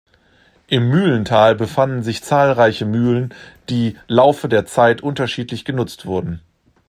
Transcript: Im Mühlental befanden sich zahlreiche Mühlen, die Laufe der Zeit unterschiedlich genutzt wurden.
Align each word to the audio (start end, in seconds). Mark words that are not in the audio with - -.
Im 0.65 0.89
Mühlental 0.89 1.53
befanden 1.53 2.01
sich 2.01 2.23
zahlreiche 2.23 2.87
Mühlen, 2.87 3.35
die 3.69 3.97
Laufe 4.07 4.49
der 4.49 4.65
Zeit 4.65 5.01
unterschiedlich 5.01 5.63
genutzt 5.63 6.07
wurden. 6.07 6.41